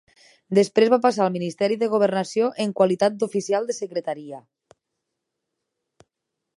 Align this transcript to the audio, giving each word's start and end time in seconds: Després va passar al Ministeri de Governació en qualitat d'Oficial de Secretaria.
Després 0.59 0.89
va 0.93 0.97
passar 1.03 1.21
al 1.25 1.33
Ministeri 1.35 1.77
de 1.83 1.89
Governació 1.91 2.49
en 2.65 2.73
qualitat 2.81 3.21
d'Oficial 3.25 3.71
de 3.73 3.79
Secretaria. 3.81 4.43